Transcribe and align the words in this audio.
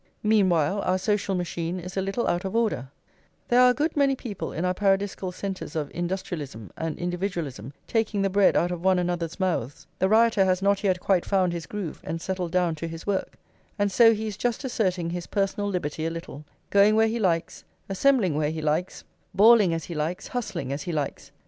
Meanwhile, 0.23 0.81
our 0.81 0.97
social 0.97 1.35
machine 1.35 1.79
is 1.79 1.95
a 1.95 2.01
little 2.01 2.25
out 2.25 2.43
of 2.43 2.55
order; 2.55 2.89
there 3.49 3.61
are 3.61 3.69
a 3.69 3.73
good 3.75 3.95
many 3.95 4.15
people 4.15 4.51
in 4.51 4.65
our 4.65 4.73
paradisiacal 4.73 5.31
centres 5.31 5.75
of 5.75 5.91
industrialism 5.93 6.71
and 6.75 6.97
individualism 6.97 7.71
taking 7.85 8.23
the 8.23 8.29
bread 8.31 8.57
out 8.57 8.71
of 8.71 8.83
one 8.83 8.97
another's 8.97 9.39
mouths; 9.39 9.85
the 9.99 10.09
rioter 10.09 10.43
has 10.43 10.59
not 10.59 10.83
yet 10.83 10.99
quite 10.99 11.23
found 11.23 11.53
his 11.53 11.67
groove 11.67 12.01
and 12.03 12.19
settled 12.19 12.51
down 12.51 12.73
to 12.77 12.87
his 12.87 13.05
work, 13.05 13.37
and 13.77 13.91
so 13.91 14.11
he 14.11 14.25
is 14.25 14.37
just 14.37 14.63
asserting 14.63 15.11
his 15.11 15.27
personal 15.27 15.69
liberty 15.69 16.03
a 16.07 16.09
little, 16.09 16.45
going 16.71 16.95
where 16.95 17.05
he 17.07 17.19
likes, 17.19 17.63
assembling 17.87 18.33
where 18.33 18.49
he 18.49 18.59
likes, 18.59 19.03
bawling 19.35 19.71
as 19.71 19.83
he 19.85 19.93
likes, 19.93 20.29
hustling 20.29 20.73
as 20.73 20.81
he 20.81 20.91
likes. 20.91 21.31